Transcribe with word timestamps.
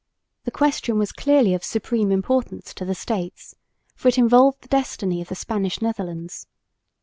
The 0.45 0.49
question 0.49 0.97
was 0.97 1.11
clearly 1.11 1.53
of 1.53 1.63
supreme 1.63 2.11
importance 2.11 2.73
to 2.73 2.85
the 2.85 2.95
States, 2.95 3.53
for 3.93 4.07
it 4.07 4.17
involved 4.17 4.63
the 4.63 4.67
destiny 4.67 5.21
of 5.21 5.27
the 5.29 5.35
Spanish 5.35 5.79
Netherlands. 5.79 6.47